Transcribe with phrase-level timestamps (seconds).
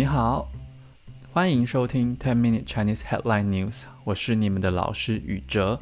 [0.00, 0.48] 你好，
[1.30, 5.78] 欢迎收听 Ten Minute Chinese Headline News，我是你们的老师宇哲。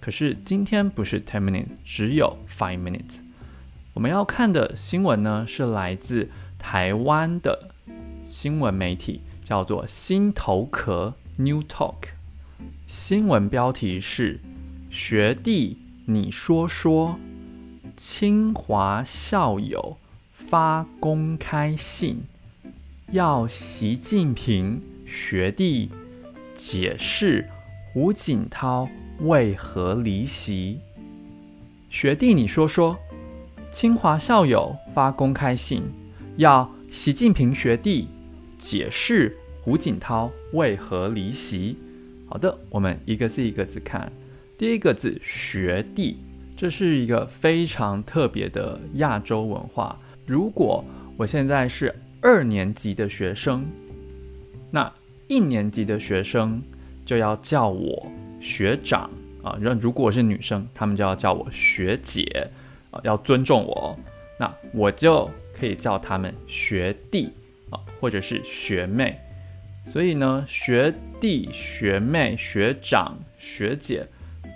[0.00, 3.18] 可是今天不是 Ten Minute，只有 Five Minute。
[3.92, 7.68] 我们要看的新闻呢，是来自台湾的
[8.24, 12.14] 新闻媒体，叫做新头壳 New Talk。
[12.86, 14.40] 新闻标题是：
[14.90, 15.76] 学弟，
[16.06, 17.18] 你说说，
[17.98, 19.98] 清华校友
[20.32, 22.22] 发公开信。
[23.10, 25.90] 要习近平学弟
[26.54, 27.48] 解释
[27.90, 28.86] 胡锦涛
[29.20, 30.78] 为何离席？
[31.88, 32.98] 学弟，你说说。
[33.72, 35.82] 清华校友发公开信，
[36.36, 38.08] 要习近平学弟
[38.58, 41.78] 解释胡锦涛为何离席。
[42.26, 44.12] 好的，我们一个字一个字看。
[44.58, 46.18] 第一个字“学弟”，
[46.54, 49.98] 这是一个非常特别的亚洲文化。
[50.26, 50.84] 如果
[51.16, 53.64] 我现在是二年级的学生，
[54.70, 54.92] 那
[55.28, 56.60] 一年级的学生
[57.04, 58.06] 就要叫我
[58.40, 59.08] 学长
[59.42, 59.56] 啊。
[59.60, 62.24] 那如果是女生，他们就要叫我学姐
[62.90, 63.96] 啊，要尊重我。
[64.38, 67.30] 那我就可以叫他们学弟
[67.70, 69.18] 啊，或者是学妹。
[69.92, 74.06] 所以呢，学弟、学妹、学长、学姐，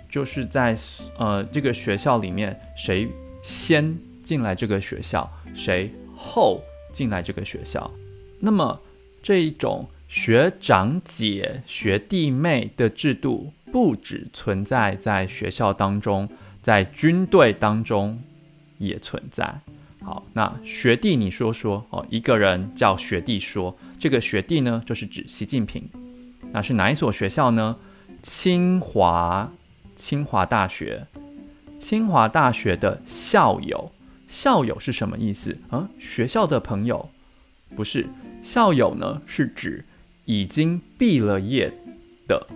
[0.09, 0.75] 就是在
[1.17, 3.07] 呃这个学校里面，谁
[3.41, 6.61] 先进来这个学校，谁后。
[6.93, 7.91] 进来这个学校，
[8.39, 8.79] 那么
[9.21, 16.29] 这一种学长姐、学弟妹的制度，不只存在在学校当中，
[16.61, 18.21] 在军队当中
[18.77, 19.59] 也存在。
[20.03, 25.89] 好，那学弟你说说哦，一个人叫学弟说，这个学弟呢，就是指习近平。
[26.51, 27.75] 那是哪一所学校呢？
[28.21, 29.51] 清华，
[29.95, 31.07] 清华大学，
[31.79, 33.91] 清华大学的校友。
[34.33, 35.87] 校友是什么意思啊？
[35.99, 37.07] 学校的朋友，
[37.75, 38.07] 不是。
[38.41, 39.85] 校友呢，是指
[40.25, 41.71] 已经毕了业
[42.27, 42.47] 的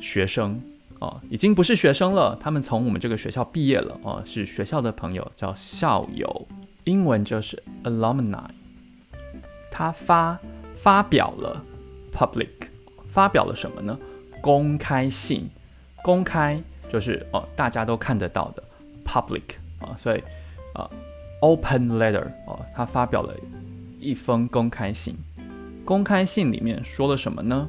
[0.00, 0.60] 学生
[0.98, 6.48] 啊，已经不是学生了，他们从我们这个学校毕业了啊，是学校的朋友，叫校友。
[6.82, 8.48] 英文就是 alumni。
[9.70, 10.36] 他发
[10.74, 11.64] 发表了
[12.12, 12.48] public，
[13.08, 13.96] 发表了什么呢？
[14.40, 15.48] 公开信，
[16.02, 16.60] 公开
[16.92, 18.64] 就是哦，大家都看得到的
[19.04, 19.42] public
[19.78, 20.20] 啊，所以
[20.74, 20.90] 啊。
[21.40, 23.34] Open letter 哦，他发表了
[23.98, 25.14] 一封公开信。
[25.84, 27.68] 公开信里面说了什么呢？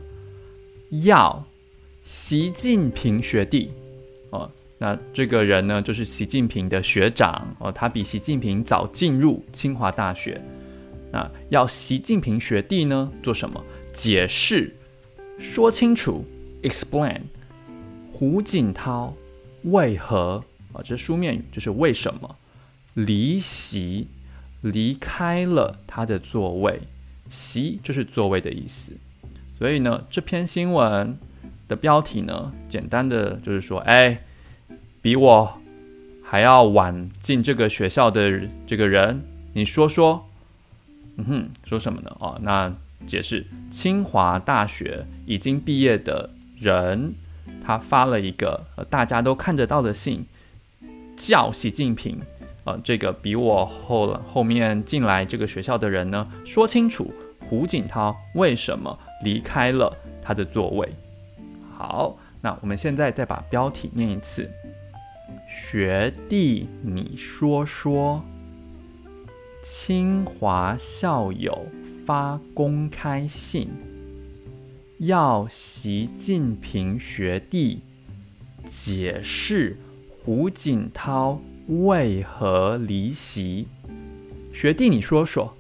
[1.04, 1.44] 要
[2.04, 3.72] 习近平学弟
[4.32, 10.42] 哦，那这个人呢，就是习近平的学长哦，他比习近平早进入清华大学。
[11.12, 13.64] 那要习近平学弟呢做什么？
[13.94, 14.76] 解释，
[15.40, 16.26] 说清楚
[16.62, 17.22] ，explain
[18.10, 19.14] 胡锦涛
[19.64, 20.44] 为何
[20.74, 20.82] 啊？
[20.84, 22.36] 这书面语就是为什么。
[23.06, 24.08] 离席，
[24.62, 26.82] 离开了他的座位，
[27.30, 28.94] 席就是座位的意思。
[29.58, 31.18] 所以呢，这篇新闻
[31.68, 34.24] 的标题呢，简单的就是说，哎，
[35.02, 35.62] 比我
[36.24, 39.22] 还要晚进这个学校的这个人，
[39.54, 40.28] 你说说，
[41.18, 42.18] 嗯哼，说什么呢？
[42.20, 42.74] 哦，那
[43.06, 46.30] 解释，清华大学已经毕业的
[46.60, 47.14] 人，
[47.64, 50.26] 他发了一个大家都看得到的信，
[51.16, 52.20] 叫习近平。
[52.64, 59.92] 呃，这个比我后后面进来这个学校的人呢，说清楚胡锦涛为什么离开了
[60.22, 60.88] 他的座位。
[61.76, 64.48] 好，那我们现在再把标题念一次：
[65.50, 68.24] 学弟，你说说，
[69.64, 71.66] 清华校友
[72.06, 73.70] 发公开信，
[75.00, 77.82] 要习近平学弟
[78.68, 79.78] 解释
[80.16, 81.42] 胡锦涛。
[81.68, 83.68] 为何离席？
[84.54, 85.56] 学弟，你说说。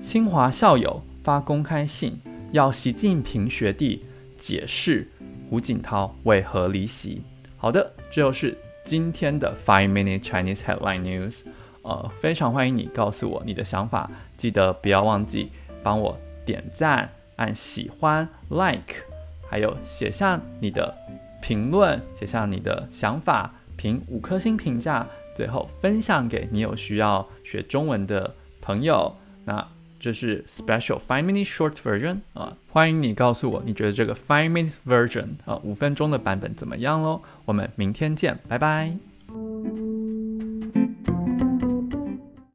[0.00, 2.18] 清华校友发公开信，
[2.52, 4.04] 要习近平学弟
[4.38, 5.06] 解释
[5.50, 7.22] 胡锦涛为何离席。
[7.58, 11.40] 好的，这就是今天的 Five Minute Chinese Headline News。
[11.82, 15.50] 呃，非常欢迎你告诉我你的想法，记得不要忘记
[15.82, 16.16] 帮我
[16.46, 19.04] 点赞、按喜欢、Like，
[19.50, 20.96] 还有写下你的
[21.42, 25.06] 评论，写下你的想法，评五颗星评价。
[25.34, 29.66] 最后分享给你有需要学中文的朋友，那
[29.98, 37.22] 这是 special five minute short version 啊，欢迎你告诉我你觉得这个 five minute version 啊五分钟的版本怎么样喽？
[37.44, 39.11] 我们明天见，拜拜。